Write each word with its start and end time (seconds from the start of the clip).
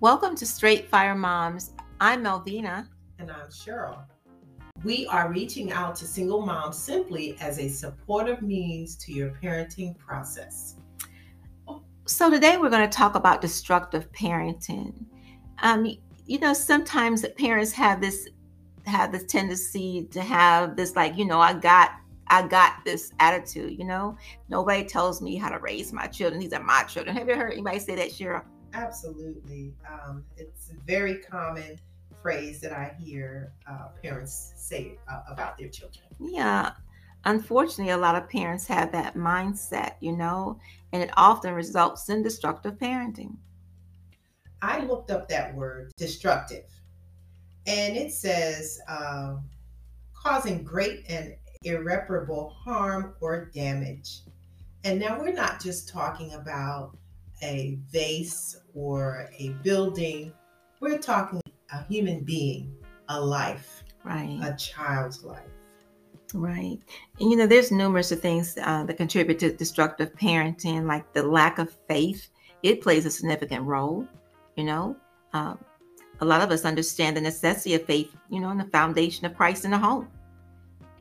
Welcome 0.00 0.36
to 0.36 0.46
Straight 0.46 0.88
Fire 0.88 1.16
Moms. 1.16 1.72
I'm 2.00 2.22
Melvenia. 2.22 2.86
And 3.18 3.32
I'm 3.32 3.48
Cheryl. 3.48 4.04
We 4.84 5.08
are 5.08 5.28
reaching 5.28 5.72
out 5.72 5.96
to 5.96 6.04
single 6.06 6.46
moms 6.46 6.78
simply 6.78 7.36
as 7.40 7.58
a 7.58 7.68
supportive 7.68 8.40
means 8.40 8.94
to 8.98 9.12
your 9.12 9.30
parenting 9.42 9.98
process. 9.98 10.76
So, 12.06 12.30
today 12.30 12.58
we're 12.58 12.70
going 12.70 12.88
to 12.88 12.96
talk 12.96 13.16
about 13.16 13.40
destructive 13.40 14.08
parenting. 14.12 15.04
Um, 15.64 15.84
you 16.26 16.38
know, 16.38 16.52
sometimes 16.52 17.26
parents 17.36 17.72
have 17.72 18.00
this 18.00 18.28
have 18.86 19.10
this 19.10 19.24
tendency 19.24 20.06
to 20.12 20.22
have 20.22 20.76
this 20.76 20.94
like, 20.94 21.18
you 21.18 21.24
know, 21.24 21.40
I 21.40 21.54
got 21.54 21.90
I 22.28 22.46
got 22.46 22.84
this 22.84 23.10
attitude, 23.18 23.76
you 23.76 23.84
know. 23.84 24.16
Nobody 24.48 24.84
tells 24.84 25.20
me 25.20 25.34
how 25.34 25.48
to 25.48 25.58
raise 25.58 25.92
my 25.92 26.06
children. 26.06 26.40
These 26.40 26.52
are 26.52 26.62
my 26.62 26.84
children. 26.84 27.16
Have 27.16 27.28
you 27.28 27.34
heard 27.34 27.54
anybody 27.54 27.80
say 27.80 27.96
that, 27.96 28.10
Cheryl? 28.10 28.44
Absolutely. 28.78 29.74
Um, 29.90 30.24
it's 30.36 30.70
a 30.70 30.74
very 30.86 31.16
common 31.16 31.78
phrase 32.22 32.60
that 32.60 32.72
I 32.72 32.94
hear 33.00 33.52
uh, 33.68 33.88
parents 34.02 34.52
say 34.56 34.98
uh, 35.10 35.22
about 35.28 35.58
their 35.58 35.68
children. 35.68 36.04
Yeah. 36.20 36.72
Unfortunately, 37.24 37.92
a 37.92 37.96
lot 37.96 38.14
of 38.14 38.28
parents 38.28 38.66
have 38.68 38.92
that 38.92 39.16
mindset, 39.16 39.94
you 40.00 40.16
know, 40.16 40.60
and 40.92 41.02
it 41.02 41.10
often 41.16 41.54
results 41.54 42.08
in 42.08 42.22
destructive 42.22 42.74
parenting. 42.78 43.36
I 44.62 44.84
looked 44.84 45.10
up 45.10 45.28
that 45.28 45.54
word, 45.54 45.90
destructive, 45.96 46.64
and 47.66 47.96
it 47.96 48.12
says 48.12 48.80
uh, 48.88 49.36
causing 50.14 50.62
great 50.62 51.04
and 51.08 51.34
irreparable 51.64 52.50
harm 52.50 53.14
or 53.20 53.46
damage. 53.46 54.20
And 54.84 55.00
now 55.00 55.18
we're 55.18 55.32
not 55.32 55.60
just 55.60 55.88
talking 55.88 56.34
about 56.34 56.96
a 57.42 57.78
vase 57.90 58.60
or 58.74 59.30
a 59.38 59.50
building, 59.62 60.32
we're 60.80 60.98
talking 60.98 61.40
a 61.72 61.82
human 61.84 62.24
being, 62.24 62.74
a 63.08 63.20
life, 63.20 63.84
right? 64.04 64.38
A 64.42 64.56
child's 64.56 65.24
life. 65.24 65.42
Right. 66.34 66.78
And 67.20 67.30
you 67.30 67.36
know, 67.36 67.46
there's 67.46 67.72
numerous 67.72 68.12
of 68.12 68.20
things 68.20 68.58
uh, 68.62 68.84
that 68.84 68.96
contribute 68.96 69.38
to 69.40 69.52
destructive 69.52 70.14
parenting, 70.14 70.86
like 70.86 71.12
the 71.14 71.22
lack 71.22 71.58
of 71.58 71.74
faith. 71.88 72.28
It 72.62 72.82
plays 72.82 73.06
a 73.06 73.10
significant 73.10 73.64
role. 73.64 74.06
You 74.56 74.64
know, 74.64 74.96
um, 75.32 75.58
a 76.20 76.24
lot 76.24 76.42
of 76.42 76.50
us 76.50 76.64
understand 76.64 77.16
the 77.16 77.20
necessity 77.20 77.74
of 77.74 77.84
faith, 77.84 78.14
you 78.28 78.40
know, 78.40 78.50
and 78.50 78.60
the 78.60 78.68
foundation 78.70 79.24
of 79.24 79.36
Christ 79.36 79.64
in 79.64 79.70
the 79.70 79.78
home 79.78 80.08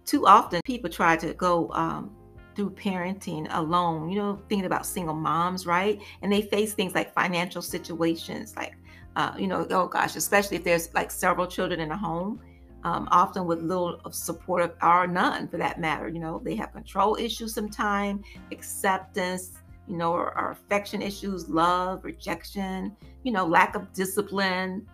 too 0.08 0.26
often 0.26 0.62
people 0.64 0.90
try 0.90 1.16
to 1.18 1.34
go 1.34 1.70
um, 1.74 2.16
through 2.58 2.72
parenting 2.72 3.48
alone, 3.52 4.10
you 4.10 4.18
know, 4.18 4.42
thinking 4.50 4.66
about 4.66 4.84
single 4.84 5.14
moms, 5.14 5.68
right? 5.68 6.02
And 6.24 6.34
they 6.34 6.42
face 6.42 6.74
things 6.74 6.96
like 6.96 7.14
financial 7.14 7.62
situations, 7.62 8.56
like, 8.56 8.76
uh, 9.16 9.34
you 9.38 9.46
know, 9.46 9.68
oh 9.70 9.88
gosh, 9.88 10.16
especially 10.16 10.58
if 10.58 10.64
there's 10.64 10.92
like 10.96 11.12
several 11.12 11.46
children 11.46 11.80
in 11.80 11.92
a 11.92 11.98
home, 11.98 12.42
um, 12.84 13.08
often 13.12 13.46
with 13.46 13.62
little 13.62 14.02
support 14.10 14.76
or 14.82 15.06
none 15.06 15.48
for 15.48 15.58
that 15.58 15.80
matter. 15.80 16.10
You 16.10 16.20
know, 16.20 16.42
they 16.44 16.56
have 16.56 16.74
control 16.74 17.16
issues 17.16 17.54
sometimes, 17.54 18.26
acceptance, 18.52 19.54
you 19.88 19.96
know, 19.96 20.12
or, 20.12 20.36
or 20.36 20.52
affection 20.52 21.04
issues, 21.04 21.48
love, 21.48 22.04
rejection, 22.04 22.96
you 23.24 23.32
know, 23.32 23.46
lack 23.46 23.76
of 23.76 23.94
discipline, 23.94 24.88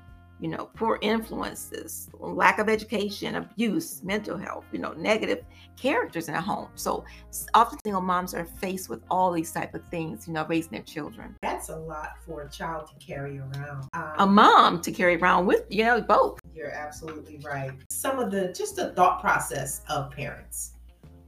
you 0.43 0.49
know, 0.49 0.69
poor 0.75 0.99
influences, 1.01 2.09
lack 2.19 2.59
of 2.59 2.67
education, 2.67 3.35
abuse, 3.35 4.03
mental 4.03 4.37
health, 4.37 4.65
you 4.73 4.79
know, 4.79 4.91
negative 4.91 5.45
characters 5.77 6.27
in 6.27 6.35
a 6.35 6.41
home. 6.41 6.67
So 6.75 7.05
often 7.53 7.79
single 7.85 8.01
moms 8.01 8.33
are 8.33 8.43
faced 8.43 8.89
with 8.89 9.01
all 9.09 9.31
these 9.31 9.53
type 9.53 9.73
of 9.73 9.87
things, 9.87 10.27
you 10.27 10.33
know, 10.33 10.45
raising 10.45 10.73
their 10.73 10.81
children. 10.81 11.37
That's 11.41 11.69
a 11.69 11.77
lot 11.77 12.17
for 12.25 12.41
a 12.41 12.49
child 12.49 12.87
to 12.87 13.05
carry 13.05 13.39
around. 13.39 13.87
Um, 13.93 14.13
a 14.17 14.27
mom 14.27 14.81
to 14.81 14.91
carry 14.91 15.15
around 15.15 15.45
with, 15.45 15.63
you 15.69 15.85
know, 15.85 16.01
both. 16.01 16.41
You're 16.53 16.71
absolutely 16.71 17.39
right. 17.41 17.71
Some 17.89 18.19
of 18.19 18.29
the 18.29 18.51
just 18.51 18.75
the 18.75 18.91
thought 18.91 19.21
process 19.21 19.81
of 19.87 20.11
parents. 20.11 20.73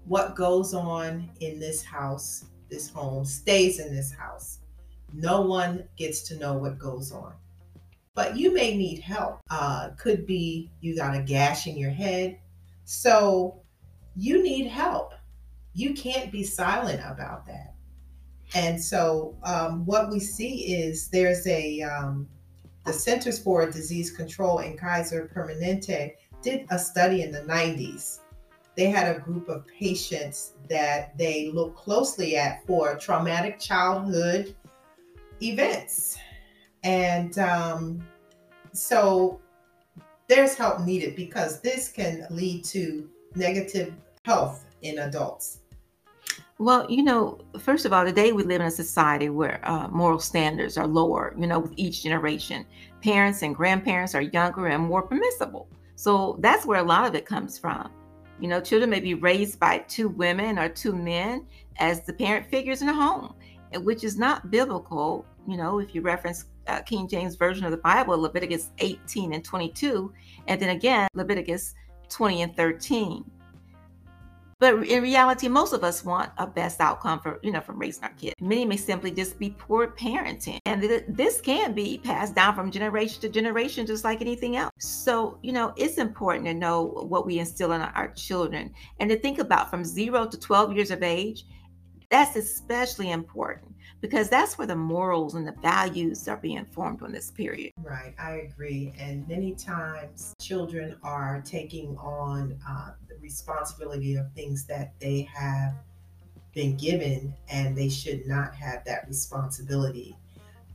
What 0.03 0.35
goes 0.35 0.73
on 0.73 1.31
in 1.39 1.57
this 1.57 1.85
house, 1.85 2.47
this 2.69 2.89
home, 2.89 3.23
stays 3.23 3.79
in 3.79 3.95
this 3.95 4.11
house. 4.11 4.59
No 5.13 5.39
one 5.39 5.85
gets 5.95 6.21
to 6.23 6.37
know 6.37 6.57
what 6.57 6.77
goes 6.77 7.13
on 7.13 7.31
but 8.15 8.37
you 8.37 8.53
may 8.53 8.75
need 8.75 8.99
help. 8.99 9.41
Uh, 9.51 9.89
could 9.97 10.25
be 10.25 10.71
you 10.79 10.95
got 10.95 11.15
a 11.15 11.21
gash 11.21 11.67
in 11.67 11.77
your 11.77 11.91
head. 11.91 12.39
So 12.85 13.61
you 14.15 14.41
need 14.41 14.67
help. 14.67 15.13
You 15.73 15.93
can't 15.93 16.31
be 16.31 16.43
silent 16.43 17.01
about 17.05 17.45
that. 17.47 17.75
And 18.55 18.81
so 18.81 19.35
um, 19.43 19.85
what 19.85 20.09
we 20.09 20.19
see 20.19 20.75
is 20.75 21.09
there's 21.09 21.45
a, 21.45 21.81
um, 21.81 22.27
the 22.85 22.93
Centers 22.93 23.37
for 23.37 23.69
Disease 23.69 24.11
Control 24.11 24.59
in 24.59 24.77
Kaiser 24.77 25.29
Permanente 25.35 26.13
did 26.41 26.65
a 26.69 26.79
study 26.79 27.21
in 27.21 27.31
the 27.31 27.41
90s. 27.41 28.19
They 28.77 28.85
had 28.85 29.13
a 29.13 29.19
group 29.19 29.49
of 29.49 29.65
patients 29.67 30.53
that 30.69 31.17
they 31.17 31.49
looked 31.51 31.75
closely 31.75 32.37
at 32.37 32.65
for 32.65 32.95
traumatic 32.95 33.59
childhood 33.59 34.55
events 35.41 36.17
and 36.85 37.37
um, 37.39 38.07
so 38.71 39.41
there's 40.27 40.55
help 40.55 40.81
needed 40.81 41.15
because 41.15 41.59
this 41.59 41.91
can 41.91 42.25
lead 42.29 42.63
to 42.65 43.09
negative 43.35 43.93
health 44.23 44.65
in 44.81 44.99
adults. 44.99 45.59
Well, 46.57 46.89
you 46.89 47.03
know, 47.03 47.39
first 47.59 47.85
of 47.85 47.91
all, 47.91 48.05
today 48.05 48.31
we 48.31 48.43
live 48.43 48.61
in 48.61 48.67
a 48.67 48.71
society 48.71 49.29
where 49.29 49.59
uh, 49.67 49.89
moral 49.89 50.19
standards 50.19 50.77
are 50.77 50.87
lower, 50.87 51.35
you 51.37 51.47
know, 51.47 51.59
with 51.59 51.73
each 51.75 52.03
generation. 52.03 52.65
Parents 53.01 53.41
and 53.41 53.53
grandparents 53.53 54.15
are 54.15 54.21
younger 54.21 54.67
and 54.67 54.83
more 54.83 55.01
permissible. 55.01 55.67
So 55.95 56.37
that's 56.39 56.65
where 56.65 56.79
a 56.79 56.83
lot 56.83 57.07
of 57.07 57.15
it 57.15 57.25
comes 57.25 57.57
from. 57.57 57.91
You 58.39 58.47
know, 58.47 58.61
children 58.61 58.89
may 58.89 58.99
be 58.99 59.15
raised 59.15 59.59
by 59.59 59.79
two 59.79 60.07
women 60.07 60.57
or 60.57 60.69
two 60.69 60.93
men 60.93 61.45
as 61.77 62.05
the 62.05 62.13
parent 62.13 62.47
figures 62.47 62.81
in 62.81 62.89
a 62.89 62.93
home, 62.93 63.33
which 63.73 64.03
is 64.03 64.17
not 64.17 64.49
biblical. 64.49 65.25
You 65.47 65.57
know, 65.57 65.79
if 65.79 65.93
you 65.93 66.01
reference 66.01 66.45
uh, 66.67 66.81
King 66.81 67.07
James 67.07 67.35
Version 67.35 67.65
of 67.65 67.71
the 67.71 67.77
Bible, 67.77 68.17
Leviticus 68.19 68.71
18 68.79 69.33
and 69.33 69.43
22, 69.43 70.13
and 70.47 70.61
then 70.61 70.69
again, 70.69 71.07
Leviticus 71.13 71.75
20 72.09 72.41
and 72.43 72.55
13. 72.55 73.25
But 74.57 74.87
in 74.87 75.03
reality, 75.03 75.49
most 75.49 75.73
of 75.73 75.83
us 75.83 76.05
want 76.05 76.31
a 76.37 76.47
best 76.47 76.79
outcome 76.79 77.19
for, 77.19 77.39
you 77.43 77.51
know, 77.51 77.59
from 77.59 77.77
raising 77.77 78.03
our 78.03 78.11
kids. 78.11 78.35
Many 78.39 78.63
may 78.63 78.77
simply 78.77 79.11
just 79.11 79.37
be 79.37 79.49
poor 79.49 79.87
parenting. 79.87 80.59
And 80.65 80.81
th- 80.81 81.03
this 81.09 81.41
can 81.41 81.73
be 81.73 81.97
passed 81.97 82.35
down 82.35 82.55
from 82.55 82.71
generation 82.71 83.19
to 83.21 83.29
generation, 83.29 83.85
just 83.85 84.05
like 84.05 84.21
anything 84.21 84.55
else. 84.55 84.71
So, 84.79 85.37
you 85.41 85.51
know, 85.51 85.73
it's 85.75 85.97
important 85.97 86.45
to 86.45 86.53
know 86.53 86.83
what 87.07 87.25
we 87.25 87.39
instill 87.39 87.73
in 87.73 87.81
our 87.81 88.07
children 88.13 88.73
and 88.99 89.09
to 89.09 89.19
think 89.19 89.39
about 89.39 89.69
from 89.69 89.83
zero 89.83 90.25
to 90.25 90.39
12 90.39 90.73
years 90.73 90.89
of 90.89 91.03
age. 91.03 91.45
That's 92.09 92.35
especially 92.35 93.11
important 93.11 93.73
because 94.01 94.29
that's 94.29 94.57
where 94.57 94.67
the 94.67 94.75
morals 94.75 95.33
and 95.35 95.47
the 95.47 95.55
values 95.61 96.27
are 96.27 96.37
being 96.37 96.65
formed 96.65 97.01
on 97.01 97.11
this 97.11 97.31
period. 97.31 97.71
Right, 97.81 98.13
I 98.19 98.47
agree. 98.51 98.93
And 98.99 99.27
many 99.27 99.53
times 99.55 100.33
children 100.39 100.95
are 101.03 101.41
taking 101.45 101.97
on 101.97 102.59
uh, 102.67 102.91
the 103.07 103.15
responsibility 103.17 104.15
of 104.15 104.31
things 104.33 104.65
that 104.65 104.93
they 104.99 105.27
have 105.33 105.73
been 106.53 106.77
given 106.77 107.33
and 107.49 107.75
they 107.75 107.89
should 107.89 108.25
not 108.27 108.53
have 108.55 108.83
that 108.85 109.07
responsibility. 109.07 110.15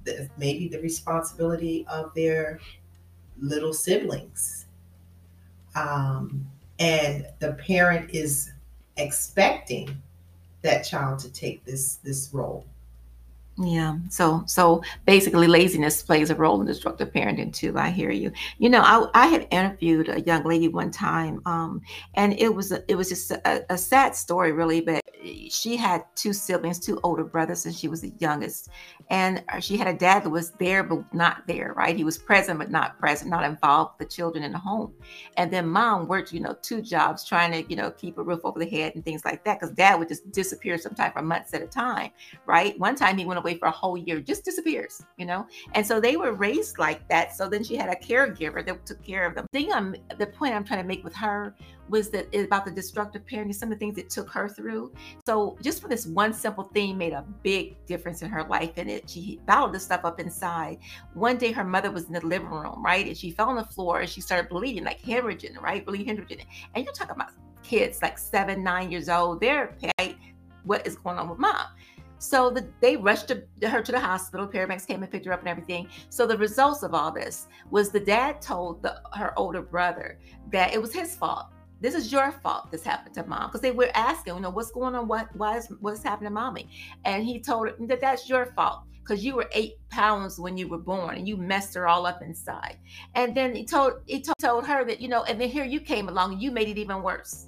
The, 0.04 0.28
maybe 0.36 0.68
the 0.68 0.80
responsibility 0.80 1.86
of 1.88 2.12
their 2.14 2.60
little 3.38 3.72
siblings. 3.72 4.66
Um, 5.74 6.46
and 6.78 7.26
the 7.38 7.52
parent 7.52 8.10
is 8.10 8.52
expecting 8.96 10.02
that 10.62 10.82
child 10.82 11.18
to 11.20 11.32
take 11.32 11.64
this 11.64 11.96
this 11.96 12.30
role 12.32 12.64
yeah. 13.62 13.96
So 14.08 14.42
so 14.46 14.82
basically 15.06 15.46
laziness 15.46 16.02
plays 16.02 16.30
a 16.30 16.34
role 16.34 16.60
in 16.60 16.66
destructive 16.66 17.12
parenting 17.12 17.52
too. 17.52 17.76
I 17.76 17.90
hear 17.90 18.10
you. 18.10 18.32
You 18.58 18.70
know, 18.70 18.80
I, 18.80 19.06
I 19.14 19.26
had 19.26 19.46
interviewed 19.50 20.08
a 20.08 20.20
young 20.22 20.44
lady 20.44 20.68
one 20.68 20.90
time, 20.90 21.42
um, 21.44 21.82
and 22.14 22.32
it 22.38 22.54
was 22.54 22.72
a, 22.72 22.82
it 22.88 22.94
was 22.94 23.10
just 23.10 23.30
a, 23.30 23.64
a 23.70 23.76
sad 23.76 24.14
story 24.14 24.52
really, 24.52 24.80
but 24.80 25.02
she 25.48 25.76
had 25.76 26.04
two 26.14 26.32
siblings, 26.32 26.78
two 26.78 26.98
older 27.02 27.24
brothers, 27.24 27.66
and 27.66 27.74
she 27.74 27.88
was 27.88 28.00
the 28.00 28.12
youngest. 28.18 28.68
And 29.10 29.42
uh, 29.48 29.60
she 29.60 29.76
had 29.76 29.88
a 29.88 29.94
dad 29.94 30.24
that 30.24 30.30
was 30.30 30.52
there 30.52 30.82
but 30.82 31.02
not 31.12 31.46
there, 31.46 31.74
right? 31.76 31.96
He 31.96 32.04
was 32.04 32.16
present 32.16 32.58
but 32.58 32.70
not 32.70 32.98
present, 32.98 33.30
not 33.30 33.44
involved 33.44 33.94
with 33.98 34.08
the 34.08 34.14
children 34.14 34.44
in 34.44 34.52
the 34.52 34.58
home. 34.58 34.94
And 35.36 35.50
then 35.50 35.66
mom 35.66 36.06
worked, 36.06 36.32
you 36.32 36.40
know, 36.40 36.56
two 36.62 36.80
jobs 36.80 37.24
trying 37.24 37.52
to, 37.52 37.68
you 37.68 37.76
know, 37.76 37.90
keep 37.90 38.18
a 38.18 38.22
roof 38.22 38.40
over 38.44 38.58
the 38.58 38.68
head 38.68 38.94
and 38.94 39.04
things 39.04 39.24
like 39.24 39.44
that. 39.44 39.60
Because 39.60 39.74
dad 39.74 39.98
would 39.98 40.08
just 40.08 40.30
disappear 40.32 40.78
sometimes 40.78 41.12
for 41.12 41.22
months 41.22 41.52
at 41.54 41.62
a 41.62 41.66
time, 41.66 42.10
right? 42.46 42.78
One 42.78 42.94
time 42.94 43.18
he 43.18 43.24
went 43.24 43.38
away 43.38 43.49
away 43.50 43.58
for 43.58 43.68
a 43.68 43.70
whole 43.70 43.96
year, 43.96 44.20
just 44.20 44.44
disappears, 44.44 45.02
you 45.16 45.26
know? 45.26 45.46
And 45.72 45.86
so 45.86 46.00
they 46.00 46.16
were 46.16 46.32
raised 46.32 46.78
like 46.78 47.06
that. 47.08 47.34
So 47.34 47.48
then 47.48 47.62
she 47.64 47.76
had 47.76 47.88
a 47.88 47.96
caregiver 47.96 48.64
that 48.64 48.86
took 48.86 49.02
care 49.02 49.26
of 49.26 49.34
them. 49.34 49.46
The 49.52 49.60
thing 49.60 49.72
I'm, 49.72 49.94
the 50.18 50.26
point 50.26 50.54
I'm 50.54 50.64
trying 50.64 50.82
to 50.82 50.86
make 50.86 51.04
with 51.04 51.14
her 51.16 51.54
was 51.88 52.10
that 52.10 52.32
about 52.34 52.64
the 52.64 52.70
destructive 52.70 53.26
parenting, 53.26 53.54
some 53.54 53.72
of 53.72 53.78
the 53.78 53.84
things 53.84 53.98
it 53.98 54.10
took 54.10 54.30
her 54.30 54.48
through. 54.48 54.92
So 55.26 55.58
just 55.60 55.82
for 55.82 55.88
this 55.88 56.06
one 56.06 56.32
simple 56.32 56.64
thing 56.64 56.96
made 56.96 57.12
a 57.12 57.24
big 57.42 57.84
difference 57.86 58.22
in 58.22 58.30
her 58.30 58.44
life. 58.44 58.72
And 58.76 58.88
it, 58.88 59.10
she 59.10 59.40
bottled 59.46 59.74
this 59.74 59.84
stuff 59.84 60.04
up 60.04 60.20
inside. 60.20 60.78
One 61.14 61.36
day 61.36 61.50
her 61.52 61.64
mother 61.64 61.90
was 61.90 62.04
in 62.04 62.12
the 62.12 62.24
living 62.24 62.48
room, 62.48 62.82
right? 62.84 63.06
And 63.06 63.16
she 63.16 63.32
fell 63.32 63.48
on 63.48 63.56
the 63.56 63.64
floor 63.64 64.00
and 64.00 64.08
she 64.08 64.20
started 64.20 64.48
bleeding, 64.48 64.84
like 64.84 65.02
hemorrhaging, 65.02 65.60
right? 65.60 65.84
Really 65.86 66.04
hemorrhaging. 66.04 66.46
And 66.74 66.84
you're 66.84 66.94
talking 66.94 67.16
about 67.16 67.32
kids 67.62 68.00
like 68.02 68.18
seven, 68.18 68.62
nine 68.62 68.90
years 68.90 69.08
old. 69.08 69.40
They're 69.40 69.76
right? 69.98 70.16
What 70.62 70.86
is 70.86 70.96
going 70.96 71.18
on 71.18 71.28
with 71.28 71.38
mom? 71.38 71.66
So 72.20 72.50
the, 72.50 72.68
they 72.80 72.98
rushed 72.98 73.28
to, 73.28 73.42
her 73.66 73.80
to 73.80 73.92
the 73.92 73.98
hospital. 73.98 74.46
Paramedics 74.46 74.86
came 74.86 75.02
and 75.02 75.10
picked 75.10 75.24
her 75.24 75.32
up 75.32 75.40
and 75.40 75.48
everything. 75.48 75.88
So 76.10 76.26
the 76.26 76.36
results 76.36 76.82
of 76.82 76.92
all 76.92 77.10
this 77.10 77.48
was 77.70 77.90
the 77.90 77.98
dad 77.98 78.42
told 78.42 78.82
the, 78.82 79.00
her 79.14 79.32
older 79.38 79.62
brother 79.62 80.18
that 80.52 80.74
it 80.74 80.80
was 80.80 80.92
his 80.92 81.16
fault. 81.16 81.46
This 81.80 81.94
is 81.94 82.12
your 82.12 82.30
fault. 82.30 82.70
This 82.70 82.84
happened 82.84 83.14
to 83.14 83.26
mom 83.26 83.48
because 83.48 83.62
they 83.62 83.70
were 83.70 83.90
asking, 83.94 84.34
you 84.34 84.40
know, 84.40 84.50
what's 84.50 84.70
going 84.70 84.94
on? 84.94 85.08
What 85.08 85.34
why 85.34 85.56
is 85.56 85.72
what's 85.80 86.02
happening 86.02 86.28
to 86.28 86.34
mommy? 86.34 86.68
And 87.06 87.24
he 87.24 87.40
told 87.40 87.68
her 87.68 87.74
that 87.86 88.02
that's 88.02 88.28
your 88.28 88.52
fault 88.54 88.82
because 89.02 89.24
you 89.24 89.34
were 89.34 89.48
eight 89.52 89.76
pounds 89.88 90.38
when 90.38 90.58
you 90.58 90.68
were 90.68 90.78
born 90.78 91.16
and 91.16 91.26
you 91.26 91.38
messed 91.38 91.74
her 91.74 91.88
all 91.88 92.04
up 92.04 92.20
inside. 92.20 92.76
And 93.14 93.34
then 93.34 93.54
he 93.56 93.64
told 93.64 93.94
he 94.04 94.20
told, 94.20 94.36
told 94.38 94.66
her 94.66 94.84
that 94.84 95.00
you 95.00 95.08
know, 95.08 95.22
and 95.22 95.40
then 95.40 95.48
here 95.48 95.64
you 95.64 95.80
came 95.80 96.10
along 96.10 96.34
and 96.34 96.42
you 96.42 96.50
made 96.50 96.68
it 96.68 96.76
even 96.76 97.02
worse 97.02 97.46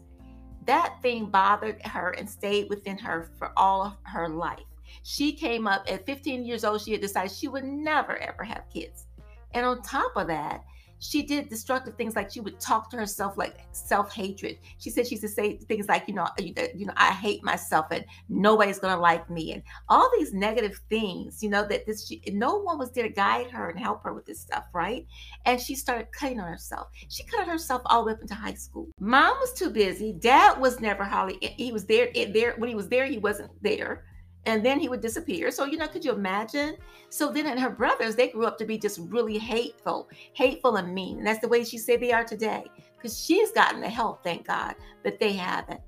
that 0.66 0.96
thing 1.02 1.26
bothered 1.26 1.84
her 1.86 2.10
and 2.10 2.28
stayed 2.28 2.68
within 2.68 2.98
her 2.98 3.30
for 3.38 3.52
all 3.56 3.82
of 3.82 3.96
her 4.04 4.28
life. 4.28 4.60
She 5.02 5.32
came 5.32 5.66
up 5.66 5.84
at 5.90 6.06
15 6.06 6.44
years 6.44 6.64
old, 6.64 6.82
she 6.82 6.92
had 6.92 7.00
decided 7.00 7.32
she 7.32 7.48
would 7.48 7.64
never 7.64 8.16
ever 8.18 8.44
have 8.44 8.64
kids. 8.72 9.06
And 9.52 9.66
on 9.66 9.82
top 9.82 10.12
of 10.16 10.26
that, 10.28 10.64
she 11.02 11.22
did 11.22 11.48
destructive 11.48 11.96
things 11.96 12.14
like 12.14 12.30
she 12.30 12.40
would 12.40 12.60
talk 12.60 12.88
to 12.88 12.96
herself 12.96 13.36
like 13.36 13.56
self-hatred. 13.72 14.56
She 14.78 14.88
said 14.88 15.06
she 15.06 15.16
used 15.16 15.22
to 15.22 15.28
say 15.28 15.56
things 15.56 15.88
like 15.88 16.04
you 16.06 16.14
know 16.14 16.28
you, 16.38 16.86
know 16.86 16.92
i 16.96 17.10
hate 17.10 17.42
myself 17.42 17.86
and 17.90 18.04
nobody's 18.28 18.78
gonna 18.78 19.00
like 19.00 19.28
me 19.28 19.52
and 19.52 19.62
all 19.88 20.08
these 20.16 20.32
negative 20.32 20.80
things 20.88 21.42
you 21.42 21.50
know 21.50 21.66
that 21.66 21.86
this 21.86 22.06
she, 22.06 22.22
no 22.28 22.56
one 22.56 22.78
was 22.78 22.92
there 22.92 23.08
to 23.08 23.12
guide 23.12 23.50
her 23.50 23.70
and 23.70 23.80
help 23.80 24.02
her 24.04 24.14
with 24.14 24.26
this 24.26 24.40
stuff 24.40 24.64
right? 24.72 25.06
And 25.44 25.60
she 25.60 25.74
started 25.74 26.12
cutting 26.12 26.38
on 26.38 26.48
herself. 26.48 26.88
She 27.08 27.24
cut 27.24 27.40
on 27.40 27.48
herself 27.48 27.82
all 27.86 28.02
the 28.02 28.06
way 28.08 28.12
up 28.12 28.20
into 28.20 28.34
high 28.34 28.54
school. 28.54 28.88
Mom 29.00 29.36
was 29.40 29.52
too 29.52 29.70
busy. 29.70 30.12
Dad 30.12 30.60
was 30.60 30.80
never 30.80 31.02
hardly 31.02 31.38
he 31.56 31.72
was 31.72 31.84
there 31.84 32.10
there 32.14 32.54
when 32.58 32.68
he 32.68 32.76
was 32.76 32.88
there 32.88 33.06
he 33.06 33.18
wasn't 33.18 33.50
there 33.62 34.04
and 34.46 34.64
then 34.64 34.80
he 34.80 34.88
would 34.88 35.00
disappear. 35.00 35.50
So, 35.50 35.64
you 35.64 35.76
know, 35.76 35.86
could 35.88 36.04
you 36.04 36.12
imagine? 36.12 36.76
So 37.10 37.30
then 37.30 37.46
and 37.46 37.60
her 37.60 37.70
brothers, 37.70 38.16
they 38.16 38.28
grew 38.28 38.46
up 38.46 38.58
to 38.58 38.64
be 38.64 38.78
just 38.78 38.98
really 39.08 39.38
hateful, 39.38 40.08
hateful 40.32 40.76
and 40.76 40.94
mean. 40.94 41.18
And 41.18 41.26
that's 41.26 41.40
the 41.40 41.48
way 41.48 41.64
she 41.64 41.78
said 41.78 42.00
they 42.00 42.12
are 42.12 42.24
today. 42.24 42.64
Because 42.96 43.18
she's 43.18 43.50
gotten 43.52 43.80
the 43.80 43.88
help, 43.88 44.22
thank 44.22 44.46
God, 44.46 44.74
but 45.02 45.18
they 45.18 45.32
haven't. 45.32 45.80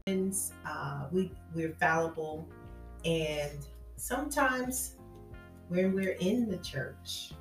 Uh, 0.67 1.06
we 1.12 1.31
we're 1.55 1.75
fallible 1.75 2.49
and 3.05 3.67
sometimes 3.97 4.97
when 5.69 5.95
we're 5.95 6.17
in 6.21 6.49
the 6.49 6.59
church, 6.59 7.33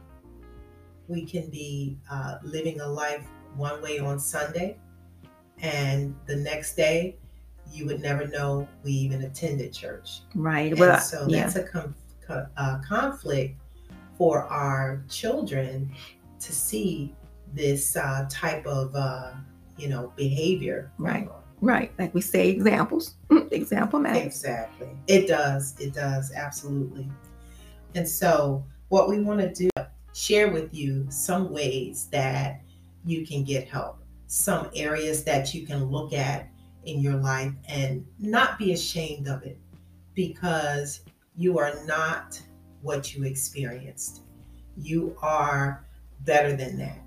we 1.08 1.26
can 1.26 1.50
be 1.50 1.98
uh, 2.10 2.38
living 2.44 2.82
a 2.82 2.88
life 2.88 3.26
one 3.56 3.82
way 3.82 4.00
on 4.00 4.20
Sunday, 4.20 4.78
and 5.60 6.16
the 6.26 6.36
next 6.36 6.76
day 6.76 7.18
you 7.72 7.86
would 7.86 8.02
never 8.02 8.28
know 8.28 8.68
we 8.84 8.92
even 8.92 9.24
attended 9.24 9.74
church. 9.74 10.22
Right. 10.36 10.72
And 10.72 10.80
well, 10.80 11.00
so 11.00 11.26
yeah. 11.28 11.44
that's 11.44 11.56
a, 11.56 11.64
com- 11.64 11.96
a 12.30 12.82
conflict 12.88 13.60
for 14.18 14.44
our 14.44 15.04
children 15.10 15.92
to 16.40 16.54
see 16.54 17.16
this 17.54 17.96
uh, 17.96 18.28
type 18.30 18.66
of 18.66 18.96
uh, 18.96 19.32
you 19.78 19.88
know 19.88 20.14
behavior. 20.16 20.92
Right. 20.98 21.30
Right. 21.62 21.94
Like 21.98 22.14
we 22.14 22.20
say, 22.20 22.50
examples. 22.50 23.16
Example 23.52 23.98
matters. 23.98 24.26
Exactly. 24.26 24.90
It 25.08 25.28
does. 25.30 25.80
It 25.80 25.94
does. 25.94 26.34
Absolutely. 26.34 27.10
And 27.96 28.08
so, 28.08 28.66
what 28.90 29.08
we 29.08 29.22
want 29.22 29.40
to 29.40 29.54
do, 29.54 29.70
share 30.14 30.52
with 30.52 30.74
you 30.74 31.06
some 31.10 31.54
ways 31.54 32.08
that 32.12 32.62
you 33.06 33.26
can 33.26 33.46
get 33.46 33.70
help, 33.70 34.04
some 34.28 34.70
areas 34.76 35.24
that 35.24 35.54
you 35.54 35.66
can 35.66 35.86
look 35.86 36.12
at 36.12 36.50
in 36.86 37.00
your 37.00 37.16
life 37.16 37.52
and 37.68 38.06
not 38.20 38.58
be 38.58 38.74
ashamed 38.74 39.28
of 39.28 39.44
it 39.44 39.58
because 40.14 41.02
you 41.36 41.58
are 41.58 41.74
not 41.86 42.40
what 42.82 43.16
you 43.16 43.24
experienced. 43.24 44.22
You 44.78 45.16
are 45.22 45.86
better 46.22 46.56
than 46.56 46.78
that. 46.78 47.00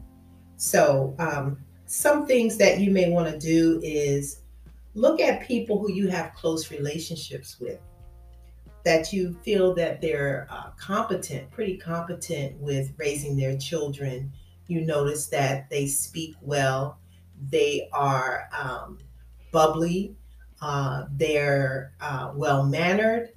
So, 0.56 1.14
um, 1.18 1.58
some 1.86 2.26
things 2.26 2.56
that 2.56 2.80
you 2.80 2.90
may 2.90 3.10
want 3.10 3.30
to 3.30 3.38
do 3.38 3.80
is 3.82 4.40
look 4.94 5.20
at 5.20 5.46
people 5.46 5.78
who 5.78 5.92
you 5.92 6.08
have 6.08 6.34
close 6.34 6.70
relationships 6.70 7.60
with 7.60 7.78
that 8.84 9.12
you 9.12 9.36
feel 9.42 9.74
that 9.74 10.00
they're 10.00 10.46
uh, 10.48 10.70
competent, 10.78 11.50
pretty 11.50 11.76
competent 11.76 12.56
with 12.60 12.92
raising 12.98 13.36
their 13.36 13.56
children. 13.58 14.32
You 14.68 14.80
notice 14.82 15.26
that 15.26 15.68
they 15.70 15.86
speak 15.86 16.36
well, 16.40 16.98
they 17.50 17.88
are 17.92 18.48
um, 18.56 18.98
bubbly, 19.52 20.14
uh, 20.60 21.04
they're 21.12 21.92
uh, 22.00 22.32
well 22.34 22.64
mannered, 22.64 23.30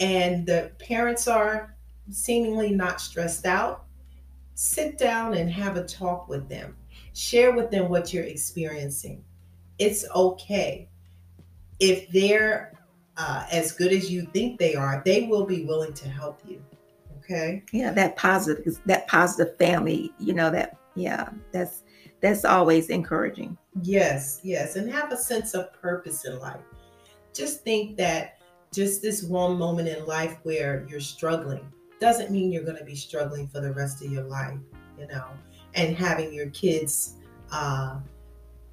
and 0.00 0.46
the 0.46 0.72
parents 0.78 1.28
are 1.28 1.76
seemingly 2.10 2.70
not 2.70 3.00
stressed 3.00 3.46
out. 3.46 3.84
Sit 4.54 4.98
down 4.98 5.34
and 5.34 5.50
have 5.50 5.76
a 5.76 5.84
talk 5.84 6.28
with 6.28 6.48
them. 6.48 6.76
Share 7.14 7.52
with 7.52 7.70
them 7.70 7.88
what 7.88 8.12
you're 8.12 8.24
experiencing. 8.24 9.24
It's 9.78 10.08
okay. 10.14 10.88
If 11.80 12.08
they're 12.10 12.72
uh, 13.16 13.46
as 13.50 13.72
good 13.72 13.92
as 13.92 14.10
you 14.10 14.22
think 14.32 14.58
they 14.58 14.74
are, 14.74 15.02
they 15.04 15.26
will 15.26 15.44
be 15.44 15.64
willing 15.64 15.92
to 15.94 16.08
help 16.08 16.40
you. 16.46 16.62
Okay. 17.18 17.62
Yeah, 17.72 17.92
that 17.92 18.16
positive, 18.16 18.80
that 18.86 19.06
positive 19.08 19.56
family. 19.56 20.12
You 20.18 20.34
know 20.34 20.50
that. 20.50 20.76
Yeah, 20.94 21.30
that's 21.52 21.82
that's 22.22 22.44
always 22.44 22.88
encouraging. 22.88 23.58
Yes, 23.82 24.40
yes. 24.44 24.76
And 24.76 24.90
have 24.90 25.12
a 25.12 25.16
sense 25.16 25.54
of 25.54 25.72
purpose 25.74 26.24
in 26.24 26.38
life. 26.38 26.60
Just 27.34 27.62
think 27.64 27.96
that 27.96 28.38
just 28.72 29.02
this 29.02 29.24
one 29.24 29.58
moment 29.58 29.88
in 29.88 30.06
life 30.06 30.38
where 30.44 30.86
you're 30.88 31.00
struggling 31.00 31.70
doesn't 32.00 32.30
mean 32.30 32.52
you're 32.52 32.64
going 32.64 32.78
to 32.78 32.84
be 32.84 32.94
struggling 32.94 33.48
for 33.48 33.60
the 33.60 33.72
rest 33.72 34.04
of 34.04 34.10
your 34.10 34.24
life, 34.24 34.58
you 34.98 35.06
know, 35.08 35.26
and 35.74 35.96
having 35.96 36.32
your 36.32 36.48
kids, 36.50 37.16
uh, 37.50 37.98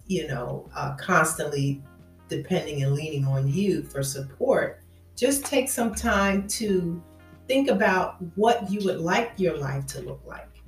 you 0.06 0.28
know, 0.28 0.69
uh, 0.75 0.96
constantly 0.96 1.84
depending 2.28 2.84
and 2.84 2.94
leaning 2.94 3.25
on 3.25 3.48
you 3.48 3.84
for 3.84 4.04
support. 4.04 4.81
Just 5.16 5.44
take 5.44 5.69
some 5.69 5.94
time 5.94 6.48
to 6.50 7.01
think 7.48 7.70
about 7.70 8.18
what 8.36 8.70
you 8.72 8.79
would 8.86 9.00
like 9.00 9.34
your 9.38 9.58
life 9.58 9.86
to 9.88 10.01
look 10.01 10.22
like 10.25 10.59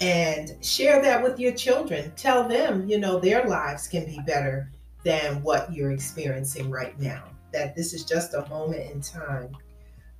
and 0.00 0.56
share 0.64 1.00
that 1.02 1.22
with 1.22 1.38
your 1.38 1.52
children. 1.52 2.12
Tell 2.16 2.48
them, 2.48 2.88
you 2.88 2.98
know, 2.98 3.18
their 3.18 3.46
lives 3.46 3.86
can 3.86 4.04
be 4.06 4.20
better 4.26 4.70
than 5.04 5.42
what 5.42 5.72
you're 5.72 5.92
experiencing 5.92 6.70
right 6.70 6.98
now, 6.98 7.24
that 7.52 7.76
this 7.76 7.92
is 7.92 8.04
just 8.04 8.34
a 8.34 8.48
moment 8.48 8.90
in 8.90 9.00
time. 9.00 9.50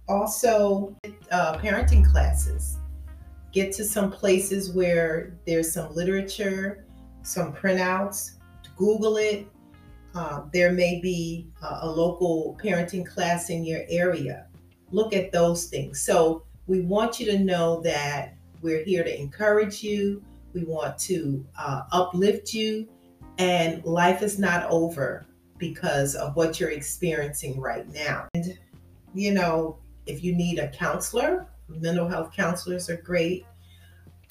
Also, 0.09 0.95
uh, 1.31 1.59
parenting 1.59 2.09
classes. 2.09 2.77
Get 3.53 3.73
to 3.75 3.85
some 3.85 4.11
places 4.11 4.73
where 4.73 5.37
there's 5.47 5.73
some 5.73 5.95
literature, 5.95 6.85
some 7.23 7.53
printouts, 7.53 8.33
Google 8.77 9.17
it. 9.17 9.47
Uh, 10.15 10.43
there 10.53 10.73
may 10.73 11.01
be 11.01 11.49
a, 11.63 11.79
a 11.83 11.89
local 11.89 12.57
parenting 12.63 13.07
class 13.07 13.51
in 13.51 13.65
your 13.65 13.83
area. 13.89 14.47
Look 14.91 15.13
at 15.13 15.33
those 15.33 15.67
things. 15.67 16.01
So, 16.01 16.45
we 16.67 16.81
want 16.81 17.21
you 17.21 17.27
to 17.27 17.39
know 17.39 17.81
that 17.83 18.34
we're 18.65 18.83
here 18.83 19.05
to 19.05 19.21
encourage 19.21 19.83
you. 19.83 20.23
We 20.55 20.65
want 20.65 20.99
to 21.01 21.45
uh, 21.59 21.83
uplift 21.93 22.55
you. 22.55 22.89
And 23.37 23.85
life 23.85 24.23
is 24.23 24.39
not 24.39 24.69
over 24.71 25.27
because 25.59 26.15
of 26.15 26.35
what 26.35 26.59
you're 26.59 26.71
experiencing 26.71 27.61
right 27.61 27.87
now. 27.93 28.27
And, 28.33 28.59
you 29.13 29.35
know, 29.35 29.79
if 30.07 30.25
you 30.25 30.35
need 30.35 30.59
a 30.59 30.69
counselor, 30.69 31.47
mental 31.69 32.09
health 32.09 32.33
counselors 32.35 32.89
are 32.89 32.97
great. 32.97 33.45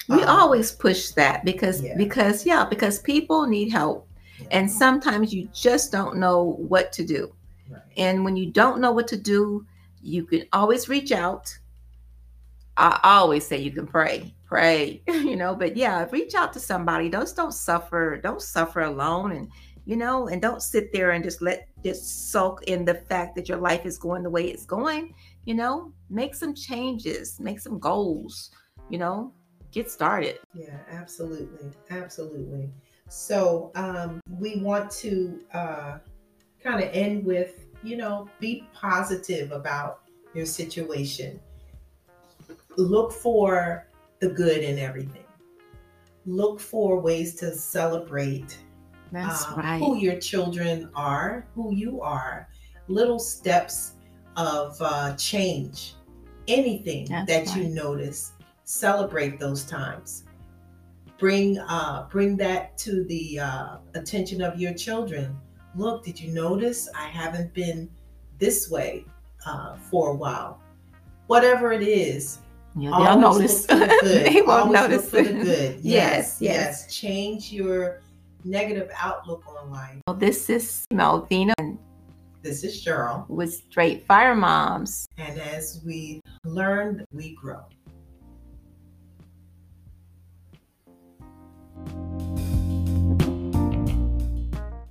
We 0.08 0.22
um, 0.22 0.28
always 0.28 0.72
push 0.72 1.10
that 1.10 1.44
because, 1.44 1.80
yeah. 1.80 1.96
because, 1.96 2.44
yeah, 2.44 2.64
because 2.64 2.98
people 2.98 3.46
need 3.46 3.70
help. 3.70 4.08
Yeah. 4.40 4.48
And 4.50 4.70
sometimes 4.70 5.32
you 5.32 5.48
just 5.54 5.92
don't 5.92 6.16
know 6.16 6.56
what 6.58 6.92
to 6.94 7.04
do. 7.04 7.32
Right. 7.70 7.82
And 7.96 8.24
when 8.24 8.36
you 8.36 8.50
don't 8.50 8.80
know 8.80 8.90
what 8.90 9.06
to 9.08 9.16
do, 9.16 9.64
you 10.02 10.24
can 10.24 10.44
always 10.52 10.88
reach 10.88 11.12
out 11.12 11.56
I 12.76 13.00
always 13.04 13.46
say 13.46 13.58
you 13.58 13.70
can 13.70 13.86
pray, 13.86 14.34
pray, 14.46 15.02
you 15.08 15.36
know, 15.36 15.54
but 15.54 15.76
yeah, 15.76 16.06
reach 16.10 16.34
out 16.34 16.52
to 16.54 16.60
somebody. 16.60 17.08
Those 17.08 17.32
don't 17.32 17.54
suffer, 17.54 18.20
don't 18.22 18.42
suffer 18.42 18.80
alone. 18.82 19.32
And 19.32 19.48
you 19.86 19.96
know, 19.96 20.28
and 20.28 20.40
don't 20.40 20.62
sit 20.62 20.92
there 20.92 21.10
and 21.10 21.22
just 21.22 21.42
let 21.42 21.68
just 21.84 22.32
sulk 22.32 22.64
in 22.64 22.84
the 22.84 22.94
fact 22.94 23.36
that 23.36 23.48
your 23.48 23.58
life 23.58 23.84
is 23.84 23.98
going 23.98 24.22
the 24.22 24.30
way 24.30 24.46
it's 24.46 24.64
going. 24.64 25.14
You 25.44 25.54
know, 25.54 25.92
make 26.08 26.34
some 26.34 26.54
changes, 26.54 27.38
make 27.38 27.60
some 27.60 27.78
goals, 27.78 28.50
you 28.88 28.98
know, 28.98 29.32
get 29.72 29.90
started. 29.90 30.38
Yeah, 30.54 30.78
absolutely. 30.90 31.70
Absolutely. 31.90 32.70
So 33.08 33.70
um, 33.74 34.20
we 34.38 34.56
want 34.60 34.90
to 34.92 35.40
uh, 35.52 35.98
kind 36.62 36.82
of 36.82 36.88
end 36.92 37.24
with, 37.24 37.66
you 37.82 37.96
know, 37.98 38.28
be 38.40 38.66
positive 38.72 39.52
about 39.52 40.00
your 40.32 40.46
situation. 40.46 41.38
Look 42.76 43.12
for 43.12 43.86
the 44.20 44.28
good 44.28 44.62
in 44.62 44.78
everything. 44.78 45.24
Look 46.26 46.60
for 46.60 47.00
ways 47.00 47.34
to 47.36 47.54
celebrate 47.54 48.58
That's 49.12 49.46
uh, 49.46 49.54
right. 49.56 49.78
who 49.78 49.96
your 49.96 50.18
children 50.18 50.90
are, 50.94 51.46
who 51.54 51.74
you 51.74 52.00
are, 52.00 52.48
little 52.88 53.18
steps 53.18 53.92
of 54.36 54.76
uh, 54.80 55.14
change, 55.16 55.94
anything 56.48 57.06
That's 57.06 57.26
that 57.28 57.56
you 57.56 57.68
notice, 57.68 58.32
celebrate 58.64 59.38
those 59.38 59.64
times. 59.64 60.24
Bring 61.18 61.58
uh, 61.58 62.08
bring 62.10 62.36
that 62.38 62.76
to 62.78 63.04
the 63.04 63.38
uh, 63.38 63.76
attention 63.94 64.42
of 64.42 64.58
your 64.58 64.74
children. 64.74 65.36
Look, 65.76 66.04
did 66.04 66.18
you 66.18 66.32
notice 66.32 66.88
I 66.94 67.06
haven't 67.08 67.54
been 67.54 67.90
this 68.38 68.70
way 68.70 69.04
uh, 69.46 69.76
for 69.76 70.10
a 70.10 70.14
while? 70.14 70.60
Whatever 71.26 71.72
it 71.72 71.82
is, 71.82 72.40
Yeah, 72.76 72.90
they'll 72.98 73.24
always 73.24 73.68
notice. 73.68 74.00
the 74.00 74.30
they 74.32 74.42
won't 74.42 74.72
notice. 74.72 75.08
For 75.10 75.22
the 75.22 75.32
good. 75.32 75.80
Yes, 75.82 75.82
Yes, 75.82 76.38
yes. 76.40 76.84
yes. 76.86 76.94
Change 76.96 77.52
your 77.52 78.00
negative 78.44 78.90
outlook 79.00 79.44
on 79.46 79.70
life. 79.70 79.96
Well, 80.06 80.16
this 80.16 80.50
is 80.50 80.84
Melvenia 80.92 81.54
This 82.42 82.62
is 82.64 82.84
Cheryl, 82.84 83.28
with 83.28 83.54
Straight 83.54 84.06
Fire 84.06 84.34
Moms. 84.34 85.06
and 85.18 85.38
as 85.40 85.80
we 85.86 86.20
learn, 86.44 87.04
we 87.12 87.34
grow. 87.36 87.62